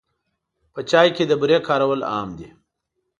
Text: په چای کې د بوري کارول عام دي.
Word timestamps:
په 0.73 0.79
چای 0.89 1.07
کې 1.15 1.23
د 1.27 1.31
بوري 1.41 1.57
کارول 1.67 2.01
عام 2.11 2.29
دي. 2.39 2.49